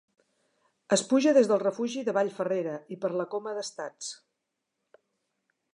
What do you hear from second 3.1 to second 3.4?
la